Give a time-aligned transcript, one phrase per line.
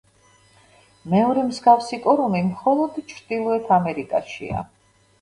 [1.15, 4.69] მეორე მსგავსი კორომი მხოლოდ ჩრდილოეთ ამერიკაშია.